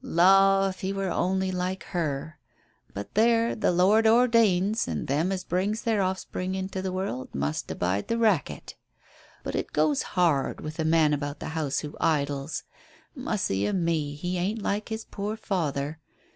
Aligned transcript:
"La, 0.03 0.67
if 0.69 0.79
he 0.79 0.91
were 0.91 1.11
only 1.11 1.51
like 1.51 1.83
her. 1.83 2.39
But 2.91 3.13
there, 3.13 3.53
the 3.53 3.71
Lord 3.71 4.07
ordains, 4.07 4.87
and 4.87 5.05
them 5.05 5.31
as 5.31 5.43
brings 5.43 5.83
their 5.83 6.01
offspring 6.01 6.55
into 6.55 6.81
the 6.81 6.91
world 6.91 7.29
must 7.35 7.69
abide 7.69 8.07
the 8.07 8.17
racket. 8.17 8.73
But 9.43 9.53
it 9.53 9.73
goes 9.73 10.01
hard 10.17 10.59
with 10.59 10.79
a 10.79 10.83
man 10.85 11.13
about 11.13 11.39
the 11.39 11.49
house 11.49 11.81
who 11.81 11.95
idles. 12.01 12.63
Mussy 13.13 13.67
a 13.67 13.73
me, 13.73 14.15
he 14.15 14.39
ain't 14.39 14.63
like 14.63 14.89
his 14.89 15.05
poor 15.05 15.37
father. 15.37 15.99